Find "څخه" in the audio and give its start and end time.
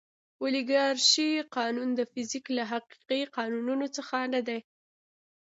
3.97-4.17